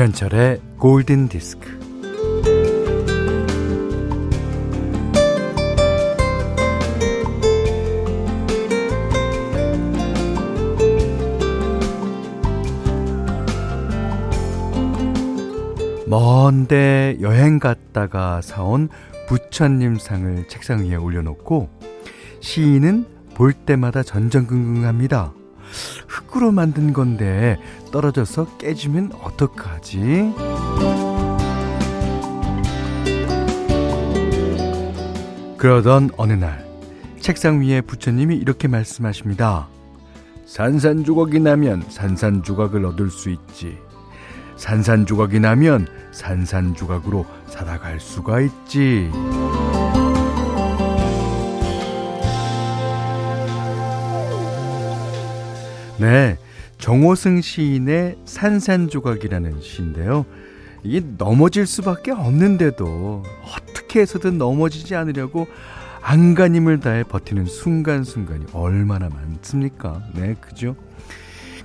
김현철의 0.00 0.62
골든 0.78 1.28
디스크. 1.28 1.68
먼데 16.06 17.18
여행 17.20 17.58
갔다가 17.58 18.40
사온 18.40 18.88
부처님 19.28 19.98
상을 19.98 20.48
책상 20.48 20.82
위에 20.82 20.94
올려놓고 20.94 21.68
시인은 22.40 23.04
볼 23.34 23.52
때마다 23.52 24.02
전전긍긍합니다. 24.02 25.34
흙으로 26.06 26.52
만든 26.52 26.92
건데 26.92 27.58
떨어져서 27.92 28.58
깨지면 28.58 29.12
어떡하지? 29.22 30.34
그러던 35.58 36.10
어느 36.16 36.32
날 36.32 36.66
책상 37.20 37.60
위에 37.60 37.82
부처님이 37.82 38.36
이렇게 38.36 38.66
말씀하십니다. 38.66 39.68
산산조각이 40.46 41.38
나면 41.38 41.84
산산조각을 41.88 42.84
얻을 42.86 43.10
수 43.10 43.30
있지. 43.30 43.78
산산조각이 44.56 45.38
나면 45.38 45.86
산산조각으로 46.12 47.26
살아갈 47.46 48.00
수가 48.00 48.40
있지. 48.40 49.10
네. 56.00 56.38
정호승 56.78 57.42
시인의 57.42 58.16
산산조각이라는 58.24 59.60
시인데요. 59.60 60.24
이게 60.82 61.04
넘어질 61.18 61.66
수밖에 61.66 62.10
없는데도 62.10 63.22
어떻게 63.54 64.00
해서든 64.00 64.38
넘어지지 64.38 64.94
않으려고 64.94 65.46
안간힘을 66.00 66.80
다해 66.80 67.04
버티는 67.04 67.44
순간순간이 67.44 68.46
얼마나 68.54 69.10
많습니까? 69.10 70.02
네, 70.14 70.36
그죠? 70.40 70.74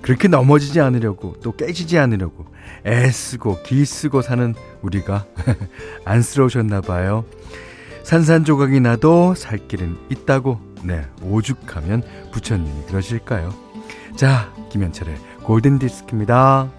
그렇게 0.02 0.28
넘어지지 0.28 0.82
않으려고 0.82 1.38
또 1.42 1.54
깨지지 1.56 1.98
않으려고 1.98 2.46
애쓰고 2.86 3.64
기쓰고 3.64 4.22
사는 4.22 4.54
우리가 4.82 5.26
안쓰러우셨나 6.04 6.82
봐요. 6.82 7.24
산산조각이 8.04 8.82
나도 8.82 9.34
살 9.34 9.66
길은 9.66 9.96
있다고 10.10 10.60
네 10.84 11.06
오죽하면 11.24 12.04
부처님이 12.34 12.86
그러실까요? 12.88 13.65
자, 14.16 14.50
김현철의 14.70 15.18
골든 15.44 15.78
디스크입니다. 15.80 16.70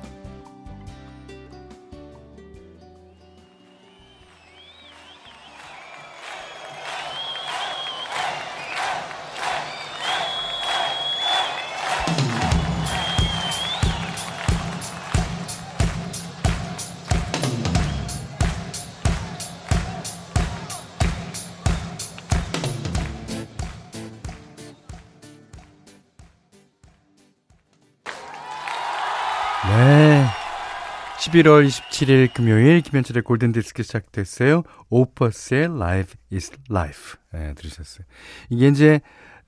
11월 31.27 31.67
27일 31.67 32.33
금요일 32.33 32.81
김현철의 32.83 33.25
골든디스크 33.25 33.83
시작됐어요. 33.83 34.63
오퍼스의 34.91 35.65
Life 35.65 36.15
is 36.33 36.53
Life. 36.71 37.15
네, 37.33 37.53
들으셨어요. 37.55 38.07
이게 38.49 38.69
이제, 38.69 39.01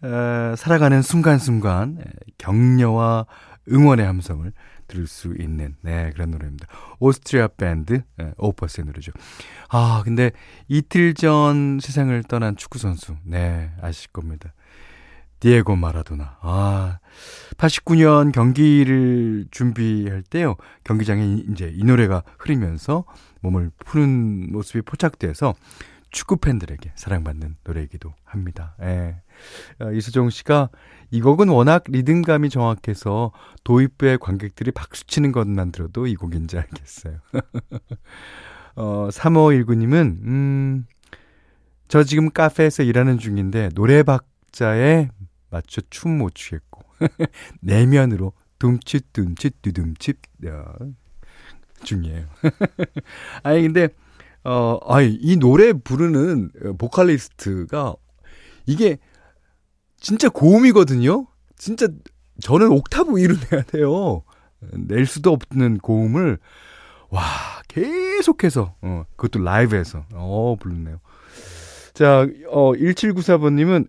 어, 0.02 0.54
살아가는 0.56 1.00
순간순간 1.02 2.02
격려와 2.36 3.26
응원의 3.70 4.06
함성을 4.06 4.52
들을 4.88 5.06
수 5.06 5.34
있는, 5.38 5.76
네, 5.82 6.10
그런 6.14 6.32
노래입니다. 6.32 6.66
오스트리아 6.98 7.46
밴드, 7.46 8.02
네, 8.16 8.32
오퍼스의 8.38 8.84
노래죠. 8.86 9.12
아, 9.68 10.02
근데 10.04 10.32
이틀 10.66 11.14
전 11.14 11.78
세상을 11.80 12.20
떠난 12.24 12.56
축구 12.56 12.78
선수, 12.78 13.14
네, 13.22 13.70
아실 13.80 14.10
겁니다. 14.10 14.52
디에고 15.40 15.76
마라도나. 15.76 16.38
아, 16.40 16.98
89년 17.56 18.32
경기를 18.32 19.46
준비할 19.50 20.22
때요. 20.22 20.56
경기장에 20.84 21.44
이제 21.50 21.72
이 21.74 21.84
노래가 21.84 22.22
흐르면서 22.38 23.04
몸을 23.40 23.70
푸는 23.78 24.52
모습이 24.52 24.82
포착돼서 24.82 25.54
축구 26.10 26.38
팬들에게 26.38 26.92
사랑받는 26.94 27.56
노래이기도 27.64 28.14
합니다. 28.24 28.74
예. 28.82 29.16
아, 29.78 29.90
이수종 29.90 30.30
씨가 30.30 30.70
이 31.10 31.20
곡은 31.20 31.48
워낙 31.48 31.84
리듬감이 31.88 32.50
정확해서 32.50 33.32
도입부의 33.64 34.18
관객들이 34.18 34.70
박수치는 34.70 35.32
것만 35.32 35.72
들어도 35.72 36.06
이 36.06 36.14
곡인지 36.14 36.58
알겠어요. 36.58 37.18
어, 38.76 39.08
3519님은, 39.10 40.24
음, 40.24 40.86
저 41.88 42.04
지금 42.04 42.30
카페에서 42.30 42.82
일하는 42.82 43.18
중인데 43.18 43.70
노래 43.74 44.02
박자에 44.02 45.08
맞춰 45.50 45.80
춤 45.90 46.18
못 46.18 46.34
추겠고 46.34 46.82
내면으로 47.60 48.32
둠칫 48.58 49.12
둠칫 49.12 49.62
두둠칫 49.62 50.16
중이에요. 51.84 52.26
아니 53.42 53.62
근데 53.62 53.88
어 54.44 54.78
아니 54.86 55.14
이 55.14 55.36
노래 55.36 55.72
부르는 55.72 56.50
보컬리스트가 56.78 57.94
이게 58.66 58.98
진짜 60.00 60.28
고음이거든요. 60.28 61.26
진짜 61.56 61.88
저는 62.40 62.68
옥타브 62.70 63.16
위로 63.16 63.34
내야 63.50 63.62
돼요. 63.62 64.22
낼 64.72 65.06
수도 65.06 65.32
없는 65.32 65.78
고음을 65.78 66.38
와 67.10 67.22
계속해서 67.68 68.74
어 68.82 69.04
그것도 69.16 69.42
라이브에서 69.42 70.04
어 70.14 70.56
부르네요. 70.58 71.00
자, 71.94 72.26
어 72.48 72.72
1794번님은 72.74 73.88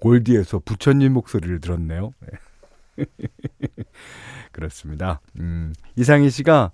골디에서 0.00 0.60
부처님 0.64 1.12
목소리를 1.12 1.60
들었네요. 1.60 2.12
네. 2.20 3.06
그렇습니다. 4.52 5.20
음, 5.38 5.72
이상희 5.96 6.30
씨가 6.30 6.72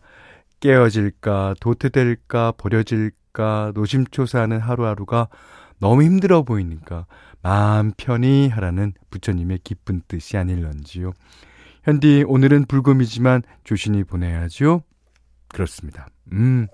깨어질까, 0.61 1.55
도태될까, 1.61 2.53
버려질까, 2.53 3.73
노심초사하는 3.75 4.59
하루하루가 4.59 5.29
너무 5.79 6.03
힘들어 6.03 6.43
보이니까 6.43 7.07
마음 7.43 7.93
편히 7.97 8.49
하라는 8.49 8.95
부처님의 9.11 9.61
기쁜 9.63 10.03
뜻이 10.09 10.37
아닐런지요. 10.37 11.13
현디, 11.85 12.25
오늘은 12.27 12.65
불금이지만 12.67 13.43
조신히 13.63 14.03
보내야죠. 14.03 14.83
그렇습니다. 15.49 16.09
음. 16.33 16.67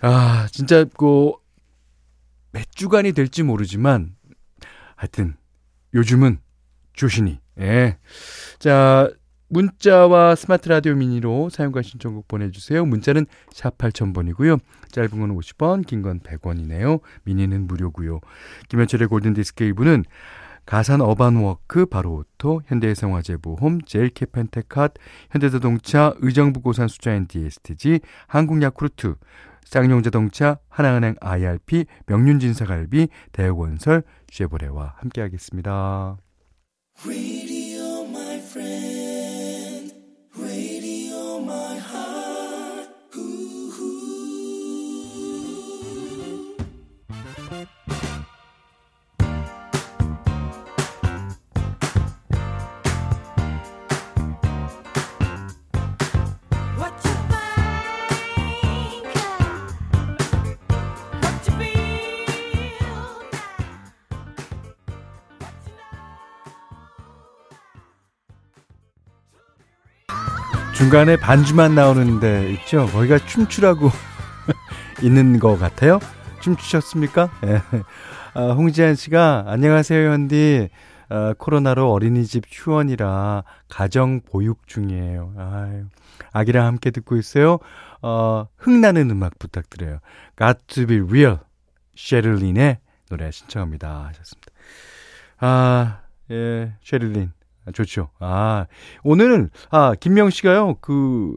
아, 0.00 0.48
진짜, 0.50 0.84
그, 0.96 1.32
몇 2.52 2.64
주간이 2.70 3.12
될지 3.12 3.42
모르지만, 3.42 4.14
하여튼 5.00 5.34
요즘은 5.94 6.40
조신이 6.92 7.40
예. 7.58 7.96
자, 8.58 9.10
문자와 9.48 10.34
스마트 10.34 10.68
라디오 10.68 10.94
미니로 10.94 11.48
사용과 11.48 11.80
신청곡 11.80 12.28
보내주세요. 12.28 12.84
문자는 12.84 13.24
샵 13.50 13.78
8000번이고요. 13.78 14.60
짧은 14.92 15.18
건 15.18 15.34
50원, 15.38 15.86
긴 15.86 16.02
건 16.02 16.20
100원이네요. 16.20 17.00
미니는 17.24 17.66
무료고요. 17.66 18.20
김현철의 18.68 19.08
골든디스크 19.08 19.64
1부는 19.72 20.04
가산 20.66 21.00
어반워크, 21.00 21.86
바로오토, 21.86 22.60
현대해상화재보험, 22.66 23.80
제일캐펜테캇, 23.86 24.92
현대자동차, 25.30 26.12
의정부 26.18 26.60
고산 26.60 26.88
수자인 26.88 27.26
DSTG, 27.26 28.00
한국야쿠르트, 28.28 29.14
쌍용자동차, 29.64 30.58
하나은행 30.68 31.16
IRP, 31.20 31.86
명륜진사갈비, 32.06 33.08
대원설, 33.32 34.02
쉐보레와 34.30 34.94
함께하겠습니다. 34.98 36.16
중간에 70.80 71.16
반주만 71.16 71.74
나오는데 71.74 72.52
있죠? 72.52 72.86
거기가 72.86 73.18
춤추라고 73.18 73.90
있는 75.04 75.38
것 75.38 75.58
같아요. 75.58 75.98
춤추셨습니까? 76.40 77.30
예. 77.44 77.60
아, 78.32 78.52
홍지한 78.52 78.94
씨가 78.94 79.44
안녕하세요 79.46 80.10
현디. 80.10 80.70
아, 81.10 81.34
코로나로 81.36 81.92
어린이집 81.92 82.44
휴원이라 82.50 83.44
가정 83.68 84.22
보육 84.22 84.66
중이에요. 84.66 85.34
아유, 85.36 85.84
아기랑 86.32 86.64
함께 86.64 86.90
듣고 86.90 87.18
있어요. 87.18 87.58
어, 88.00 88.48
흥나는 88.56 89.10
음악 89.10 89.38
부탁드려요. 89.38 89.98
Got 90.38 90.60
to 90.68 90.86
be 90.86 91.00
real. 91.00 91.40
셰를린의 91.94 92.78
노래 93.10 93.30
신청합니다. 93.30 94.06
하셨습니다. 94.08 94.50
아, 95.40 95.98
예, 96.30 96.72
셰를린. 96.82 97.32
좋죠. 97.72 98.10
아, 98.18 98.66
오늘은, 99.04 99.50
아, 99.70 99.94
김명 99.98 100.30
씨가요, 100.30 100.76
그, 100.80 101.34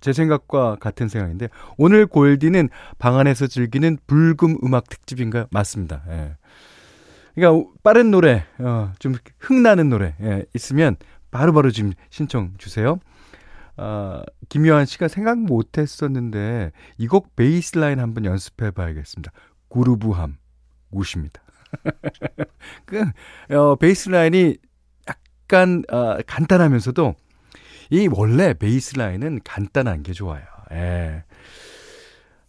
제 0.00 0.12
생각과 0.12 0.76
같은 0.76 1.08
생각인데, 1.08 1.48
오늘 1.76 2.06
골디는 2.06 2.68
방 2.98 3.18
안에서 3.18 3.46
즐기는 3.48 3.98
불금 4.06 4.56
음악 4.62 4.88
특집인가요? 4.88 5.46
맞습니다. 5.50 6.02
예. 6.10 6.36
그러니까 7.34 7.68
빠른 7.82 8.10
노래, 8.10 8.44
어, 8.58 8.92
좀 8.98 9.14
흥나는 9.40 9.88
노래, 9.88 10.14
예, 10.20 10.44
있으면 10.54 10.96
바로바로 11.30 11.52
바로 11.54 11.70
지금 11.70 11.92
신청 12.10 12.52
주세요. 12.58 12.98
아, 13.76 14.22
김요한 14.48 14.86
씨가 14.86 15.08
생각 15.08 15.38
못 15.38 15.78
했었는데, 15.78 16.72
이 16.98 17.06
곡 17.08 17.34
베이스 17.36 17.76
라인 17.78 18.00
한번 18.00 18.24
연습해 18.24 18.70
봐야겠습니다. 18.72 19.32
구루부함, 19.68 20.36
우십니다. 20.90 21.42
그, 22.86 23.04
어, 23.54 23.76
베이스 23.76 24.08
라인이 24.08 24.56
약간, 25.50 25.82
어, 25.90 26.18
간단하면서도, 26.26 27.14
이 27.90 28.08
원래 28.12 28.52
베이스 28.52 28.98
라인은 28.98 29.40
간단한 29.44 30.02
게 30.02 30.12
좋아요. 30.12 30.42
예. 30.72 31.24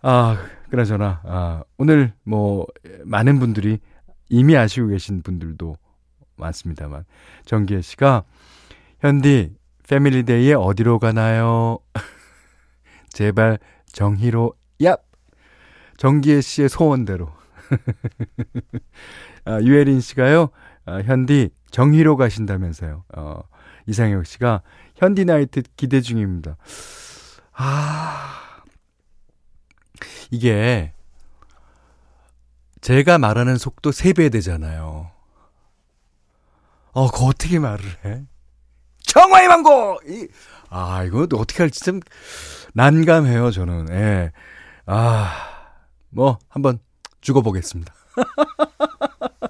아, 0.02 0.38
그나저나, 0.70 1.22
아, 1.24 1.64
오늘 1.78 2.12
뭐, 2.24 2.68
많은 3.06 3.40
분들이 3.40 3.80
이미 4.28 4.58
아시고 4.58 4.90
계신 4.90 5.22
분들도 5.22 5.78
많습니다만 6.36 7.06
정기혜 7.46 7.82
씨가 7.82 8.26
현디 9.00 9.56
패밀리데이에 9.88 10.54
어디로 10.54 11.00
가나요? 11.00 11.80
제발 13.10 13.60
정희로 13.94 14.54
얍 14.82 15.00
정기혜 15.98 16.42
씨의 16.42 16.70
소원대로 16.70 17.32
아, 19.46 19.60
유혜린 19.62 20.00
씨가요 20.02 20.50
아, 20.86 21.02
현디 21.02 21.50
정희로 21.72 22.18
가신다면서요 22.18 23.04
어, 23.16 23.42
이상혁 23.88 24.26
씨가 24.26 24.62
현디 24.96 25.26
나이트 25.26 25.62
기대 25.76 26.02
중입니다 26.02 26.58
아 27.54 28.40
이게 30.32 30.94
제가 32.82 33.18
말하는 33.18 33.58
속도 33.58 33.90
3배 33.92 34.32
되잖아요. 34.32 35.12
어, 36.92 37.12
그거 37.12 37.26
어떻게 37.26 37.60
말을 37.60 37.86
해? 38.06 38.24
정화의 39.04 39.48
망고! 39.48 40.00
이, 40.08 40.28
아, 40.70 41.04
이거 41.04 41.28
어떻게 41.36 41.64
할지 41.64 41.80
참 41.82 42.00
난감해요, 42.74 43.52
저는. 43.52 43.90
예. 43.92 44.32
아, 44.86 45.32
뭐, 46.10 46.40
한번 46.48 46.80
죽어보겠습니다. 47.22 47.94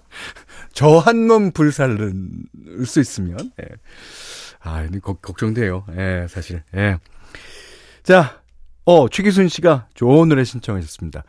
저 0.80 1.00
한 1.02 1.28
몸 1.28 1.52
불살을 1.52 2.14
수 2.86 3.02
있으면, 3.02 3.38
예. 3.62 3.66
아, 4.62 4.88
거, 5.02 5.16
걱정돼요. 5.16 5.86
예, 5.98 6.26
사실. 6.30 6.64
예. 6.74 6.98
자, 8.02 8.42
어, 8.86 9.10
최기순 9.10 9.50
씨가 9.50 9.88
좋은 9.94 10.30
노래 10.30 10.46
신청하셨습니다. 10.46 11.24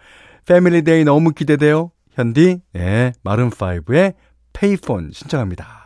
Family 0.46 0.83
Day 0.83 1.02
너무 1.02 1.32
기대돼요. 1.32 1.90
현디, 2.12 2.60
예, 2.76 3.12
Maroon 3.24 3.84
5의 3.84 4.14
페이폰 4.52 5.10
신청합니다. 5.12 5.79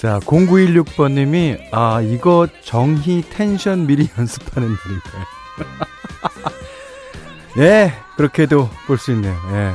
자, 0.00 0.18
0916번님이, 0.20 1.58
아, 1.72 2.00
이거 2.00 2.46
정희 2.64 3.22
텐션 3.28 3.86
미리 3.86 4.08
연습하는 4.16 4.68
노래인가요? 4.68 5.24
네, 7.56 7.92
그렇게도 8.16 8.70
볼 8.86 8.96
수 8.96 9.12
있네요. 9.12 9.36
예. 9.52 9.72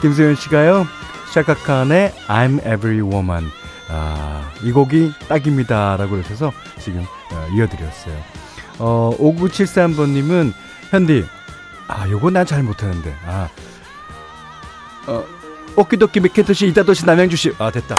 김소연 0.00 0.34
씨가요, 0.34 0.86
샤카칸의 1.32 2.12
I'm 2.26 2.58
Every 2.66 3.00
Woman. 3.00 3.48
아, 3.88 4.50
이 4.64 4.72
곡이 4.72 5.12
딱입니다. 5.28 5.96
라고 5.96 6.12
그러셔서 6.16 6.52
지금 6.80 7.04
어, 7.30 7.46
이어드렸어요. 7.54 8.16
어, 8.80 9.14
5973번님은, 9.20 10.52
현디, 10.90 11.24
아, 11.86 12.08
요거 12.08 12.30
난잘 12.30 12.64
못하는데. 12.64 13.14
아, 13.24 13.48
어, 15.06 15.24
오키도키 15.76 16.18
미케토시 16.18 16.66
이다도시 16.68 17.06
남양주시. 17.06 17.54
아, 17.58 17.70
됐다. 17.70 17.94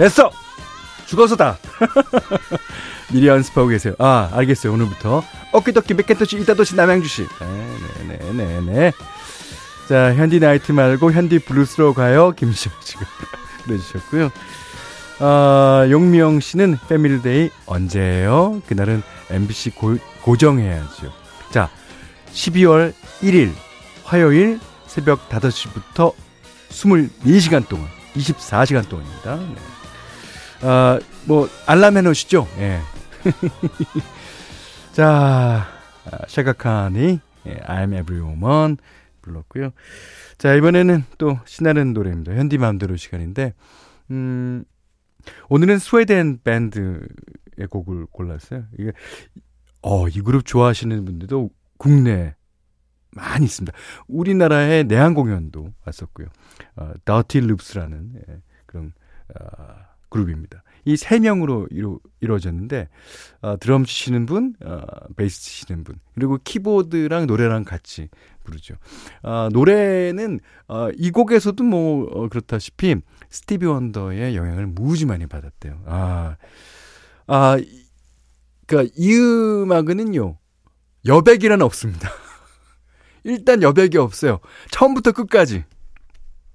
됐어! 0.00 0.30
죽어서다! 1.04 1.58
미리 3.12 3.26
연습하고 3.26 3.68
계세요. 3.68 3.92
아, 3.98 4.30
알겠어요. 4.32 4.72
오늘부터. 4.72 5.22
어깨덕기 5.52 5.92
몇개도시 5.92 6.38
이따도시 6.40 6.74
남양주시. 6.74 7.26
네네네네. 7.38 8.32
네, 8.32 8.60
네, 8.60 8.72
네. 8.72 8.92
자, 9.90 10.14
현디 10.14 10.40
나이트 10.40 10.72
말고 10.72 11.12
현디 11.12 11.40
블루스로 11.40 11.92
가요. 11.92 12.30
김시영 12.30 12.74
씨가 12.80 13.04
그래주셨고요. 13.66 14.30
아, 15.18 15.86
용미영 15.90 16.40
씨는 16.40 16.78
패밀리데이 16.88 17.50
언제예요? 17.66 18.62
그날은 18.66 19.02
MBC 19.28 19.72
고, 19.72 19.98
고정해야죠. 20.22 21.12
자, 21.50 21.68
12월 22.32 22.94
1일 23.20 23.52
화요일 24.04 24.60
새벽 24.86 25.28
5시부터 25.28 26.14
24시간 26.70 27.68
동안 27.68 27.86
24시간 28.16 28.88
동안입니다. 28.88 29.36
네. 29.36 29.79
아, 30.62 30.98
뭐 31.26 31.48
알람 31.66 31.96
해 31.96 32.02
놓으시죠? 32.02 32.46
예. 32.58 32.80
자, 34.92 35.66
샤가칸이 36.28 37.20
예, 37.46 37.56
I'm 37.60 37.98
Every 37.98 38.20
Woman 38.20 38.76
불렀고요. 39.22 39.70
자, 40.36 40.54
이번에는 40.54 41.04
또 41.18 41.38
신나는 41.46 41.94
노래입니다. 41.94 42.34
현디 42.34 42.58
마음대로 42.58 42.96
시간인데 42.96 43.54
음 44.10 44.64
오늘은 45.48 45.78
스웨덴 45.78 46.40
밴드의 46.42 46.98
곡을 47.70 48.06
골랐어요. 48.10 48.64
이게 48.78 48.92
어, 49.82 50.08
이 50.08 50.20
그룹 50.20 50.44
좋아하시는 50.44 51.04
분들도 51.04 51.50
국내 51.78 52.34
많이 53.12 53.44
있습니다. 53.46 53.76
우리나라의 54.08 54.84
내한 54.84 55.14
공연도 55.14 55.72
왔었고요. 55.86 56.26
어, 56.76 56.92
더티 57.04 57.40
룹스라는 57.40 58.12
예, 58.28 58.40
그런 58.66 58.92
어, 59.28 59.89
그룹입니다. 60.10 60.62
이 60.84 60.96
세 60.96 61.18
명으로 61.18 61.68
이루, 61.70 62.00
이루어졌는데 62.20 62.88
어, 63.42 63.56
드럼 63.58 63.84
치시는 63.84 64.26
분, 64.26 64.54
어, 64.64 64.80
베이스 65.16 65.40
치시는 65.40 65.84
분, 65.84 65.96
그리고 66.14 66.38
키보드랑 66.42 67.26
노래랑 67.26 67.64
같이 67.64 68.08
부르죠. 68.44 68.74
어, 69.22 69.48
노래는 69.52 70.40
어, 70.68 70.88
이 70.96 71.10
곡에서도 71.10 71.62
뭐 71.64 72.08
어, 72.10 72.28
그렇다시피 72.28 72.96
스티비 73.28 73.66
원더의 73.66 74.36
영향을 74.36 74.66
무지 74.66 75.06
많이 75.06 75.26
받았대요. 75.26 75.82
아, 75.86 76.36
아, 77.26 77.58
그러니까 78.66 78.92
이 78.96 79.14
음악은요 79.14 80.38
여백이란 81.06 81.62
없습니다. 81.62 82.10
일단 83.24 83.62
여백이 83.62 83.98
없어요. 83.98 84.40
처음부터 84.70 85.12
끝까지. 85.12 85.64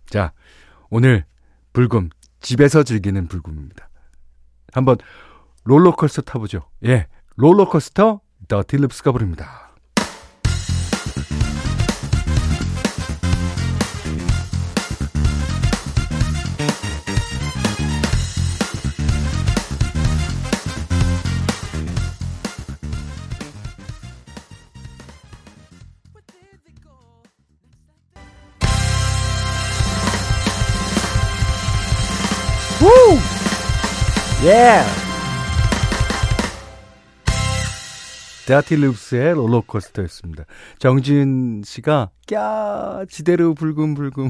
자, 0.07 0.33
오늘 0.89 1.25
불금 1.73 2.09
집에서 2.45 2.83
즐기는 2.83 3.27
불금입니다. 3.27 3.89
한번 4.71 4.97
롤러코스터 5.63 6.21
타보죠. 6.21 6.69
예, 6.85 7.07
롤러코스터 7.37 8.21
더 8.47 8.63
딜립스가 8.67 9.11
부릅니다. 9.11 9.64
예! 34.45 34.81
데아틸룹스의 38.47 39.33
롤러코스터였습니다. 39.33 40.43
정진 40.77 41.63
씨가 41.65 42.11
꺄 42.27 43.07
지대로 43.09 43.55
불금불금 43.55 44.29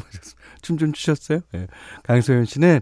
춤 0.62 0.78
좀 0.78 0.94
추셨어요? 0.94 1.42
네. 1.52 1.68
강소연 2.04 2.46
씨는 2.46 2.80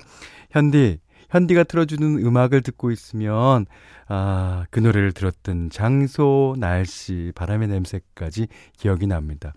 현디 0.51 0.99
현디가 1.31 1.63
틀어주는 1.63 2.23
음악을 2.23 2.61
듣고 2.61 2.91
있으면 2.91 3.65
아, 4.07 4.65
그 4.69 4.79
노래를 4.79 5.11
들었던 5.13 5.71
장소, 5.71 6.55
날씨, 6.59 7.31
바람의 7.33 7.67
냄새까지 7.69 8.47
기억이 8.77 9.07
납니다. 9.07 9.53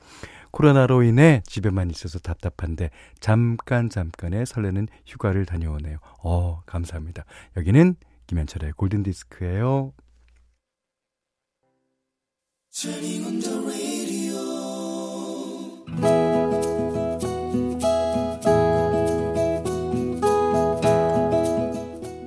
코로나로 0.57 1.03
인해 1.03 1.43
집에만 1.45 1.91
있어서 1.91 2.19
답답한데 2.19 2.89
잠깐 3.21 3.91
잠깐의 3.91 4.47
설레는 4.47 4.89
휴가를 5.07 5.45
다녀오네요. 5.45 5.99
어, 6.23 6.63
감사합니다. 6.65 7.27
여기는 7.59 7.97
김현철의 8.27 8.73
골든 8.73 9.03
디스크예요. 9.03 9.93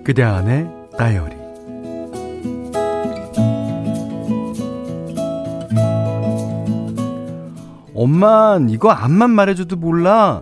그대 0.06 0.22
안의 0.22 0.68
다이어리 1.00 1.39
엄만 8.00 8.70
이거 8.70 8.92
앞만 8.92 9.30
말해줘도 9.30 9.76
몰라. 9.76 10.42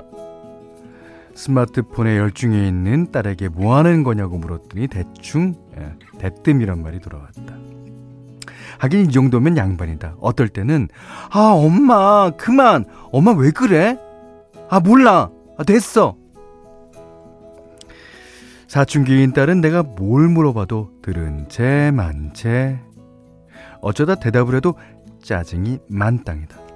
스마트폰에 1.34 2.16
열중해 2.18 2.68
있는 2.68 3.12
딸에게 3.12 3.50
뭐 3.50 3.76
하는 3.76 4.04
거냐고 4.04 4.38
물었더니 4.38 4.88
대충 4.88 5.56
예, 5.76 5.94
대뜸이란 6.20 6.84
말이 6.84 7.00
돌아왔다. 7.00 7.58
하긴 8.78 9.08
이 9.08 9.12
정도면 9.12 9.58
양반이다. 9.58 10.18
어떨 10.22 10.50
때는 10.50 10.88
아 11.32 11.54
엄마 11.56 12.30
그만! 12.38 12.86
엄마 13.12 13.32
왜 13.32 13.50
그래? 13.50 13.98
아 14.70 14.80
몰라! 14.80 15.32
아, 15.58 15.64
됐어! 15.64 16.16
사춘기인 18.68 19.34
딸은 19.34 19.62
내가 19.62 19.82
뭘 19.82 20.28
물어봐도 20.28 20.92
들은 21.02 21.50
채 21.50 21.90
만채. 21.92 22.80
어쩌다 23.82 24.14
대답을 24.14 24.54
해도 24.56 24.76
짜증이 25.24 25.80
만땅이다. 25.90 26.67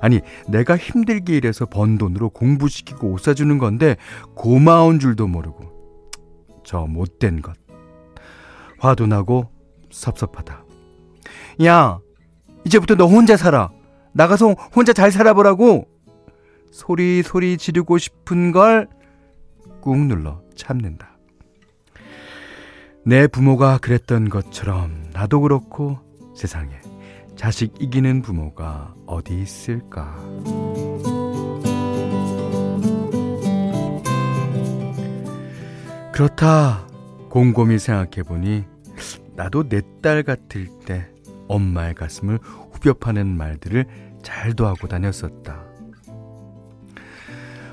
아니 0.00 0.20
내가 0.48 0.76
힘들게 0.76 1.36
일해서 1.36 1.66
번 1.66 1.98
돈으로 1.98 2.30
공부시키고 2.30 3.12
옷 3.12 3.20
사주는 3.20 3.58
건데 3.58 3.96
고마운 4.34 4.98
줄도 4.98 5.26
모르고 5.26 5.70
저 6.64 6.86
못된 6.86 7.42
것 7.42 7.54
화도 8.78 9.06
나고 9.06 9.50
섭섭하다. 9.90 10.64
야 11.64 11.98
이제부터 12.64 12.94
너 12.94 13.06
혼자 13.06 13.36
살아 13.36 13.70
나가서 14.12 14.52
혼자 14.74 14.92
잘 14.92 15.12
살아보라고 15.12 15.86
소리 16.70 17.22
소리 17.22 17.56
지르고 17.58 17.98
싶은 17.98 18.52
걸 18.52 18.88
꾹 19.80 20.06
눌러 20.06 20.42
참는다. 20.54 21.18
내 23.04 23.26
부모가 23.26 23.78
그랬던 23.78 24.28
것처럼 24.28 25.08
나도 25.12 25.40
그렇고 25.40 25.98
세상에 26.36 26.79
자식 27.40 27.72
이기는 27.80 28.20
부모가 28.20 28.92
어디 29.06 29.40
있을까? 29.40 30.14
그렇다 36.12 36.86
곰곰이 37.30 37.78
생각해보니 37.78 38.64
나도 39.36 39.70
내 39.70 39.80
딸 40.02 40.22
같을 40.22 40.68
때 40.84 41.08
엄마의 41.48 41.94
가슴을 41.94 42.40
후벼 42.72 42.92
파는 42.92 43.26
말들을 43.26 43.86
잘도 44.22 44.66
하고 44.66 44.86
다녔었다. 44.86 45.64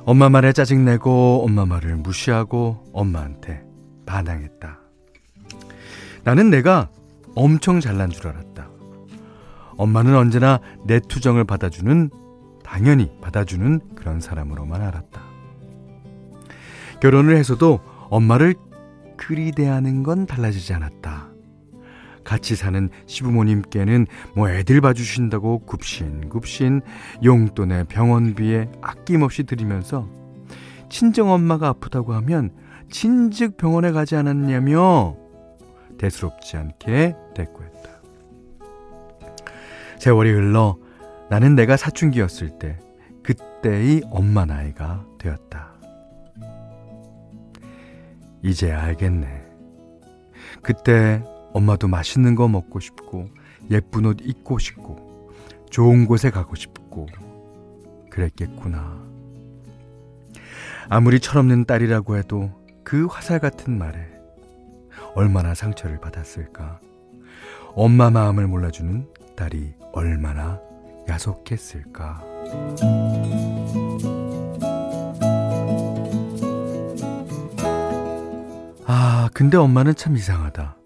엄마 0.05 0.29
말에 0.29 0.53
짜증내고 0.53 1.43
엄마 1.43 1.65
말을 1.65 1.97
무시하고 1.97 2.85
엄마한테 2.93 3.65
반항했다. 4.05 4.79
나는 6.23 6.49
내가 6.49 6.89
엄청 7.35 7.81
잘난 7.81 8.09
줄 8.09 8.27
알았다. 8.29 8.76
엄마는 9.77 10.15
언제나 10.15 10.59
내 10.85 10.99
투정을 10.99 11.43
받아주는, 11.43 12.09
당연히 12.63 13.11
받아주는 13.21 13.79
그런 13.95 14.19
사람으로만 14.19 14.81
알았다. 14.81 15.21
결혼을 16.99 17.37
해서도 17.37 17.79
엄마를 18.09 18.55
그리 19.15 19.51
대하는 19.51 20.03
건 20.03 20.25
달라지지 20.25 20.73
않았다. 20.73 21.27
같이 22.23 22.57
사는 22.57 22.89
시부모님께는 23.05 24.05
뭐 24.35 24.49
애들 24.49 24.81
봐주신다고 24.81 25.59
굽신굽신 25.59 26.81
용돈에 27.23 27.85
병원비에 27.85 28.69
아낌없이 28.81 29.43
드리면서 29.43 30.09
친정 30.89 31.31
엄마가 31.31 31.69
아프다고 31.69 32.13
하면 32.15 32.51
친즉 32.91 33.55
병원에 33.55 33.91
가지 33.91 34.17
않았냐며 34.17 35.15
대수롭지 35.97 36.57
않게 36.57 37.15
대꾸했다. 37.33 37.66
세월이 39.99 40.31
흘러 40.31 40.77
나는 41.29 41.55
내가 41.55 41.75
사춘기였을 41.75 42.59
때 42.59 42.79
그때의 43.23 44.03
엄마 44.09 44.45
나이가 44.45 45.05
되었다. 45.17 45.73
이제 48.43 48.71
알겠네. 48.71 49.45
그때 50.61 51.23
엄마도 51.53 51.87
맛있는 51.87 52.35
거 52.35 52.47
먹고 52.47 52.79
싶고 52.79 53.27
예쁜 53.69 54.05
옷 54.05 54.17
입고 54.21 54.59
싶고 54.59 55.31
좋은 55.69 56.05
곳에 56.05 56.29
가고 56.29 56.55
싶고 56.55 57.07
그랬겠구나. 58.09 59.05
아무리 60.89 61.19
철없는 61.19 61.65
딸이라고 61.65 62.17
해도 62.17 62.51
그 62.83 63.05
화살 63.05 63.39
같은 63.39 63.77
말에 63.77 63.99
얼마나 65.15 65.53
상처를 65.53 65.99
받았을까. 65.99 66.79
엄마 67.75 68.09
마음을 68.09 68.47
몰라주는 68.47 69.07
딸이 69.35 69.73
얼마나 69.97 70.59
야속했을까. 71.09 72.21
아, 78.85 79.29
근데 79.33 79.57
엄마는 79.57 79.95
참 79.95 80.15
이상하다. 80.15 80.77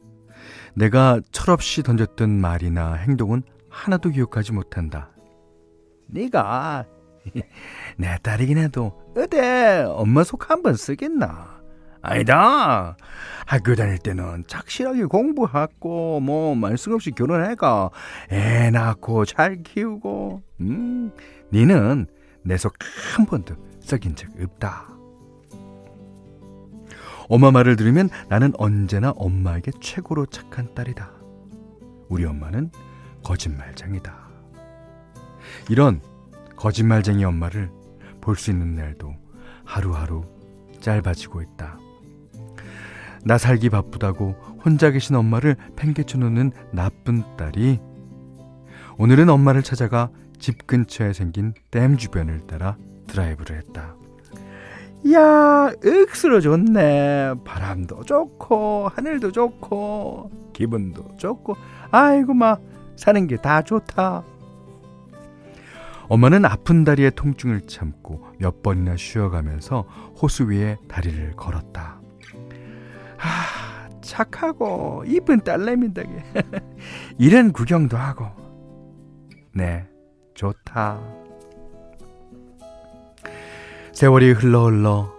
내가 0.73 1.19
철없이 1.31 1.83
던졌던 1.83 2.29
말이나 2.29 2.93
행동은 2.93 3.43
하나도 3.69 4.09
기억하지 4.09 4.53
못한다. 4.53 5.09
네가 6.07 6.85
내 7.97 8.17
딸이긴 8.23 8.57
해도 8.57 8.99
어때 9.15 9.85
엄마 9.87 10.23
속 10.23 10.49
한 10.49 10.61
번 10.63 10.75
쓰겠나? 10.75 11.50
아니다. 12.01 12.96
학교 13.46 13.75
다닐 13.75 13.98
때는 13.98 14.43
착실하게 14.48 15.05
공부하고 15.05 16.20
뭐 16.20 16.55
말씀 16.55 16.93
없이 16.93 17.12
결혼해가 17.12 17.89
애 18.31 18.70
낳고 18.72 19.25
잘 19.25 19.62
키우고 19.63 20.41
음 20.62 21.12
니는 21.51 22.08
내 22.43 22.55
속 22.55 22.74
한 23.15 23.25
번도 23.25 23.55
썩인 23.81 24.15
적 24.15 24.29
없다. 24.41 24.88
엄마 27.29 27.51
말을 27.51 27.75
들으면 27.75 28.10
나는 28.29 28.51
언제나 28.58 29.12
엄마에게 29.15 29.72
최고로 29.79 30.25
착한 30.27 30.74
딸이다. 30.74 31.12
우리 32.10 32.25
엄마는 32.25 32.72
거짓말쟁이다. 33.24 34.29
이런 35.70 36.01
거짓말쟁이 36.55 37.24
엄마를 37.24 37.72
볼 38.22 38.36
수 38.36 38.51
있는 38.51 38.75
날도 38.75 39.15
하루하루 39.65 40.24
짧아지고 40.79 41.41
있다. 41.41 41.77
나 43.23 43.37
살기 43.37 43.69
바쁘다고 43.69 44.35
혼자 44.65 44.91
계신 44.91 45.15
엄마를 45.15 45.55
팽개쳐 45.75 46.17
놓는 46.17 46.51
나쁜 46.71 47.23
딸이 47.37 47.79
오늘은 48.97 49.29
엄마를 49.29 49.63
찾아가 49.63 50.09
집 50.39 50.65
근처에 50.67 51.13
생긴 51.13 51.53
댐 51.69 51.97
주변을 51.97 52.47
따라 52.47 52.77
드라이브를 53.07 53.57
했다. 53.57 53.95
야, 55.13 55.71
억수로 55.83 56.41
좋네. 56.41 57.33
바람도 57.43 58.03
좋고, 58.03 58.89
하늘도 58.93 59.31
좋고, 59.31 60.29
기분도 60.53 61.17
좋고, 61.17 61.55
아이고, 61.89 62.33
막, 62.35 62.61
사는 62.95 63.25
게 63.25 63.37
다 63.37 63.63
좋다. 63.63 64.23
엄마는 66.07 66.45
아픈 66.45 66.83
다리의 66.83 67.11
통증을 67.15 67.61
참고 67.67 68.27
몇 68.37 68.61
번이나 68.61 68.95
쉬어가면서 68.97 69.85
호수 70.21 70.43
위에 70.49 70.77
다리를 70.87 71.31
걸었다. 71.35 72.00
아, 73.21 73.89
착하고, 74.01 75.03
이쁜 75.05 75.41
딸내미인데. 75.43 76.03
이런 77.17 77.51
구경도 77.51 77.97
하고. 77.97 78.25
네, 79.53 79.85
좋다. 80.33 80.99
세월이 83.93 84.31
흘러 84.31 84.65
흘러 84.65 85.13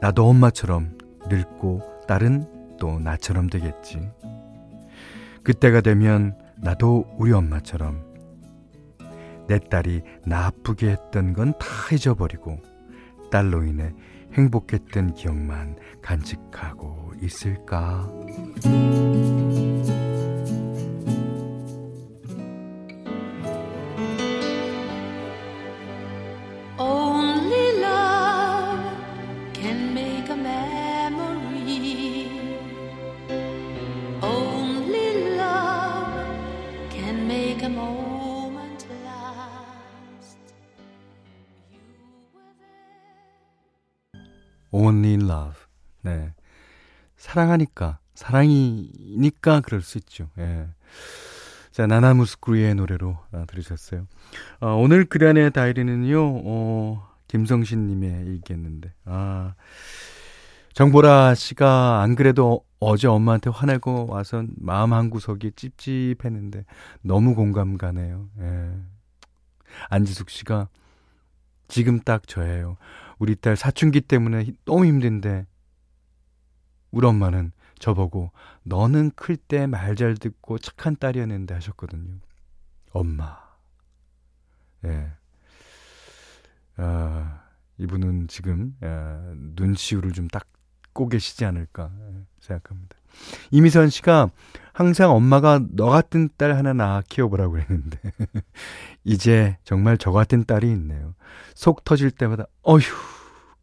나도 0.00 0.26
엄마처럼 0.28 0.96
늙고 1.28 2.04
딸은 2.06 2.76
또 2.78 2.98
나처럼 2.98 3.48
되겠지. 3.48 4.10
그때가 5.42 5.80
되면 5.80 6.36
나도 6.56 7.06
우리 7.18 7.32
엄마처럼 7.32 8.04
내 9.48 9.58
딸이 9.58 10.02
나 10.26 10.46
아프게 10.46 10.90
했던 10.90 11.32
건 11.32 11.52
다 11.54 11.66
잊어버리고 11.92 12.58
딸로 13.30 13.64
인해 13.64 13.92
행복했던 14.34 15.14
기억만 15.14 15.76
간직하고 16.00 17.12
있을까? 17.20 18.10
Only 44.82 45.14
love. 45.14 45.58
네. 46.02 46.34
사랑하니까, 47.16 47.98
사랑이니까 48.14 49.60
그럴 49.60 49.80
수 49.82 49.98
있죠. 49.98 50.28
예. 50.38 50.66
자, 51.70 51.86
나나무스쿠리의 51.86 52.74
노래로 52.74 53.16
아, 53.32 53.44
들으셨어요. 53.46 54.06
어, 54.60 54.74
오늘 54.74 55.04
그란의 55.04 55.52
다이리는요, 55.52 56.42
어, 56.44 57.08
김성신 57.28 57.86
님의 57.86 58.26
일기였는데, 58.26 58.92
아, 59.04 59.54
정보라 60.74 61.34
씨가 61.34 62.02
안 62.02 62.16
그래도 62.16 62.64
어제 62.80 63.06
엄마한테 63.06 63.50
화내고 63.50 64.06
와서 64.08 64.44
마음 64.56 64.92
한 64.92 65.08
구석이 65.08 65.52
찝찝했는데, 65.52 66.64
너무 67.02 67.34
공감 67.34 67.78
가네요. 67.78 68.28
예. 68.40 68.70
안지숙 69.88 70.28
씨가 70.28 70.68
지금 71.68 72.00
딱 72.00 72.26
저예요. 72.26 72.76
우리 73.22 73.36
딸 73.36 73.54
사춘기 73.56 74.00
때문에 74.00 74.46
너무 74.64 74.84
힘든데 74.84 75.46
우리 76.90 77.06
엄마는 77.06 77.52
저보고 77.78 78.32
너는 78.64 79.12
클 79.14 79.36
때 79.36 79.68
말 79.68 79.94
잘 79.94 80.16
듣고 80.16 80.58
착한 80.58 80.96
딸이었는데 80.96 81.54
하셨거든요. 81.54 82.16
엄마. 82.90 83.38
예. 84.86 85.12
아, 86.76 87.44
이분은 87.78 88.26
지금 88.26 88.74
아, 88.80 89.32
눈시울을 89.36 90.10
좀 90.10 90.26
닦고 90.26 91.08
계시지 91.08 91.44
않을까 91.44 91.92
생각합니다. 92.40 92.96
이미선 93.52 93.90
씨가 93.90 94.30
항상 94.72 95.12
엄마가 95.12 95.60
너 95.70 95.86
같은 95.90 96.28
딸 96.36 96.56
하나 96.56 96.72
낳아 96.72 97.02
키워보라고 97.08 97.58
했는데 97.60 98.00
이제 99.04 99.58
정말 99.62 99.96
저 99.96 100.10
같은 100.10 100.44
딸이 100.44 100.68
있네요. 100.72 101.14
속 101.54 101.84
터질 101.84 102.10
때마다 102.10 102.46
어휴 102.62 102.80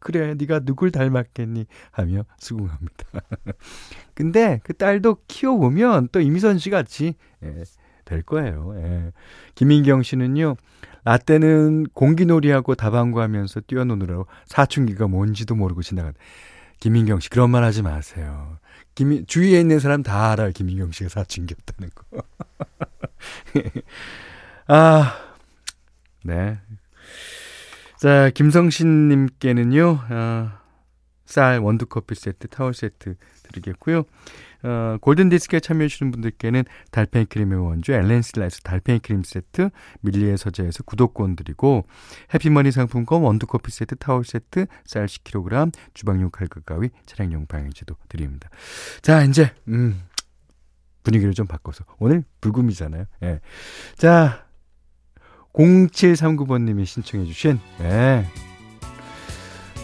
그래 0.00 0.34
네가 0.34 0.60
누굴 0.60 0.90
닮았겠니 0.90 1.66
하며 1.92 2.24
수긍합니다. 2.38 3.04
근데 4.14 4.60
그 4.64 4.74
딸도 4.74 5.18
키워보면 5.28 6.08
또 6.10 6.20
이미선 6.20 6.58
씨 6.58 6.70
같이 6.70 7.14
예, 7.44 7.62
될 8.04 8.22
거예요. 8.22 8.74
예. 8.76 9.12
김인경 9.54 10.02
씨는요. 10.02 10.56
라떼는 11.04 11.86
공기놀이하고 11.94 12.74
다방구 12.74 13.20
하면서 13.20 13.60
뛰어노느라고 13.60 14.26
사춘기가 14.46 15.06
뭔지도 15.06 15.54
모르고 15.54 15.82
지나간 15.82 16.14
김인경 16.80 17.20
씨 17.20 17.30
그런 17.30 17.50
말 17.50 17.62
하지 17.62 17.82
마세요. 17.82 18.58
김 18.94 19.24
주위에 19.24 19.60
있는 19.60 19.78
사람 19.78 20.02
다 20.02 20.30
알아요. 20.32 20.50
김인경 20.52 20.92
씨가 20.92 21.08
사춘기였다는 21.08 21.90
거. 21.94 22.22
아, 24.66 25.16
네. 26.24 26.58
자, 28.00 28.30
김성신님께는요, 28.30 29.98
어, 30.08 30.50
쌀 31.26 31.58
원두커피 31.58 32.14
세트, 32.14 32.48
타월 32.48 32.72
세트 32.72 33.16
드리겠고요. 33.42 34.04
어, 34.62 34.96
골든디스크에 35.02 35.60
참여해주시는 35.60 36.10
분들께는 36.10 36.64
달팽이 36.92 37.26
크림의 37.26 37.62
원조 37.62 37.92
엘렌슬라에서 37.92 38.60
달팽이 38.64 39.00
크림 39.00 39.22
세트, 39.22 39.68
밀리의 40.00 40.38
서재에서 40.38 40.84
구독권 40.84 41.36
드리고 41.36 41.84
해피머니 42.32 42.72
상품권 42.72 43.20
원두커피 43.20 43.70
세트, 43.70 43.96
타월 43.96 44.24
세트, 44.24 44.64
쌀 44.86 45.04
10kg, 45.04 45.70
주방용 45.92 46.30
칼국 46.30 46.64
가위, 46.64 46.88
차량용 47.04 47.48
방향지도 47.48 47.96
드립니다. 48.08 48.48
자, 49.02 49.24
이제 49.24 49.52
음, 49.68 50.00
분위기를 51.02 51.34
좀 51.34 51.46
바꿔서 51.46 51.84
오늘 51.98 52.24
불금이잖아요. 52.40 53.04
예. 53.24 53.40
자, 53.96 54.46
0739번님이 55.54 56.86
신청해 56.86 57.26
주신, 57.26 57.58
네. 57.78 58.24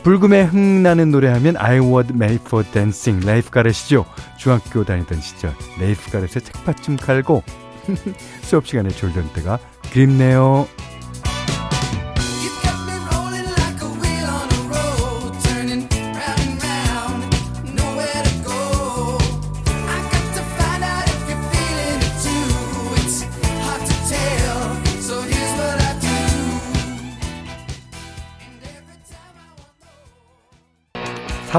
불금에 0.03 0.43
흥나는 0.45 1.11
노래하면 1.11 1.57
I 1.57 1.81
was 1.81 2.13
made 2.13 2.39
for 2.47 2.65
dancing. 2.71 3.27
레이프 3.27 3.51
가렛이죠. 3.51 4.07
중학교 4.39 4.85
다니던 4.85 5.21
시절 5.21 5.53
레이프 5.81 6.13
가렛에 6.13 6.39
책받침 6.39 6.97
깔고 6.97 7.43
수업 8.43 8.69
시간에 8.69 8.89
졸던 8.89 9.33
때가 9.33 9.59
그립네요. 9.93 10.69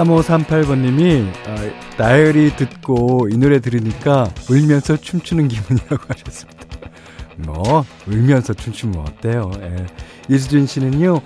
3538번님이 0.03 1.27
어, 1.47 1.55
나열이 1.97 2.55
듣고 2.55 3.29
이 3.31 3.37
노래 3.37 3.59
들으니까 3.59 4.29
울면서 4.49 4.97
춤추는 4.97 5.47
기분이라고 5.47 5.97
하셨습니다. 6.07 6.57
뭐 7.37 7.85
울면서 8.07 8.53
춤추면 8.53 8.99
어때요? 8.99 9.51
예. 9.61 9.85
이수진 10.29 10.65
씨는요 10.65 11.21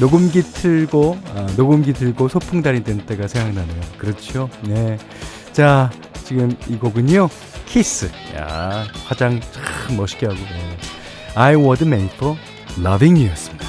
녹음기 0.00 0.42
틀고 0.42 1.18
아, 1.34 1.46
녹음기 1.56 1.92
들고 1.92 2.28
소풍 2.28 2.62
다니던 2.62 3.06
때가 3.06 3.28
생각나네요. 3.28 3.80
그렇죠? 3.98 4.48
네. 4.62 4.98
자 5.52 5.90
지금 6.24 6.56
이 6.68 6.76
곡은요 6.76 7.28
키스. 7.66 8.10
야 8.36 8.86
화장 9.04 9.40
참 9.40 9.96
멋있게 9.96 10.26
하고. 10.26 10.38
네. 10.38 10.76
I 11.34 11.56
was 11.56 11.84
made 11.84 12.10
for 12.16 12.36
loving 12.78 13.20
you였습니다. 13.20 13.59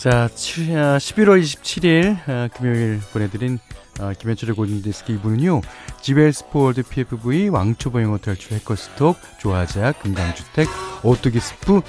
자, 0.00 0.30
11월 0.32 1.42
27일 1.42 2.26
어, 2.26 2.48
금요일 2.56 3.00
보내드린 3.12 3.58
어, 4.00 4.12
김현철의 4.18 4.56
골든디스크 4.56 5.20
2부는요. 5.20 5.60
지웰스포드 6.00 6.84
PFV, 6.84 7.50
왕초보영 7.50 8.12
호텔 8.14 8.34
해커스톡, 8.34 9.18
조화자, 9.38 9.92
금강주택, 9.92 10.68
오뚜기스프, 11.02 11.82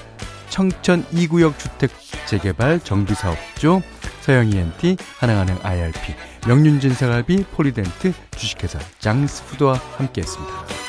청천 0.50 1.06
2구역 1.06 1.58
주택 1.58 1.89
재개발 2.28 2.82
정비사업조, 2.82 3.82
서영 4.19 4.52
ENT, 4.52 4.97
하나은행 5.19 5.60
IRP, 5.63 6.13
명륜진 6.50 6.93
생활비, 6.93 7.45
폴리덴트, 7.45 8.12
주식회사 8.32 8.78
장스푸드와 9.00 9.76
함께했습니다. 9.95 10.81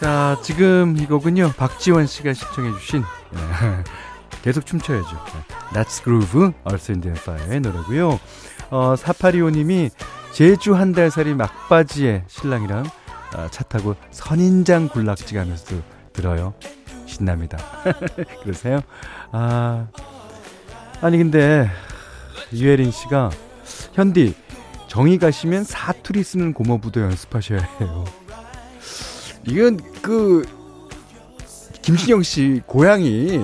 자, 0.00 0.36
지금 0.42 0.96
이 0.98 1.06
곡은요, 1.06 1.52
박지원 1.56 2.06
씨가 2.06 2.34
신청해주신, 2.34 3.02
네, 3.32 3.40
계속 4.42 4.66
춤춰야죠. 4.66 5.08
That's 5.72 6.02
Groove, 6.02 6.52
Earth, 6.68 6.92
Wind 6.92 7.08
and 7.08 7.20
Fire의 7.20 7.60
노래고요. 7.60 8.20
어, 8.70 8.94
4825님이 8.94 9.90
제주 10.32 10.74
한 10.74 10.92
달 10.92 11.10
살이 11.10 11.34
막바지에 11.34 12.24
신랑이랑 12.28 12.84
어, 13.36 13.46
차 13.50 13.64
타고 13.64 13.96
선인장 14.10 14.88
굴락지 14.88 15.34
가면서 15.34 15.76
들어요. 16.12 16.54
신납니다. 17.06 17.58
그러세요? 18.42 18.80
아, 19.32 19.86
아니, 21.00 21.18
근데, 21.18 21.70
유혜린 22.52 22.90
씨가, 22.90 23.30
현디, 23.94 24.34
정이 24.88 25.18
가시면 25.18 25.64
사투리 25.64 26.22
쓰는 26.22 26.52
고모부도 26.52 27.00
연습하셔야 27.00 27.60
해요. 27.80 28.04
이건 29.46 29.78
그 30.02 30.44
김신영 31.82 32.22
씨 32.22 32.62
고향이 32.66 33.40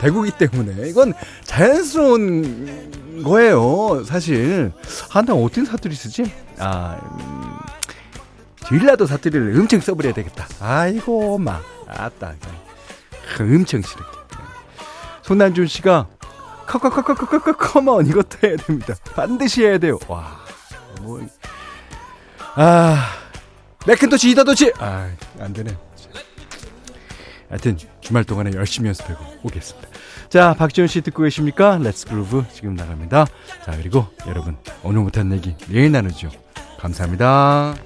대구기 0.00 0.32
때문에 0.32 0.88
이건 0.88 1.12
자연스러운 1.44 3.22
거예요. 3.24 4.04
사실 4.04 4.72
한나 5.10 5.34
어떤 5.34 5.64
사투리 5.64 5.94
쓰지? 5.94 6.32
아 6.58 6.96
음, 7.20 7.58
전라도 8.64 9.06
사투리를 9.06 9.58
엄청 9.58 9.80
써버려야 9.80 10.14
되겠다. 10.14 10.46
아이고 10.60 11.38
막 11.38 11.62
아따 11.86 12.34
엄청 13.40 13.82
싫게. 13.82 14.02
손난준 15.22 15.66
씨가 15.66 16.06
커커커커커커 16.66 17.56
커먼 17.56 18.06
이것도 18.06 18.38
해야 18.44 18.56
됩니다. 18.56 18.94
반드시 19.14 19.64
해야 19.64 19.78
돼요. 19.78 19.98
와, 20.06 20.38
뭐, 21.00 21.20
아, 22.54 23.17
맥킨토시 23.88 24.30
이다도치! 24.32 24.72
아, 24.80 25.08
안 25.40 25.52
되네. 25.54 25.74
하여튼, 27.48 27.78
주말 28.02 28.22
동안에 28.22 28.50
열심히 28.54 28.88
연습하고 28.88 29.24
오겠습니다. 29.42 29.88
자, 30.28 30.52
박지원 30.52 30.88
씨 30.88 31.00
듣고 31.00 31.22
계십니까? 31.22 31.78
Let's 31.78 32.06
Groove 32.06 32.44
지금 32.52 32.74
나갑니다. 32.74 33.24
자, 33.64 33.72
그리고 33.78 34.06
여러분, 34.26 34.58
오늘 34.82 35.00
못한 35.00 35.32
얘기 35.32 35.56
내일 35.68 35.90
나누죠. 35.90 36.28
감사합니다. 36.78 37.76